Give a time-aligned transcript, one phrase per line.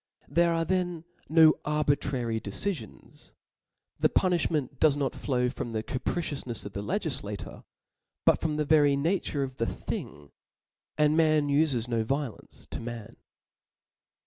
[0.27, 3.33] There ate then Book no ai^lntrary decifions j
[3.99, 7.63] the puniflwncnt does not c^IaS flow from the capricioufnefs of the Icgiflacor,
[8.25, 10.31] but from the very nature of the thing ^
[10.97, 13.15] and man ufes no violence to man.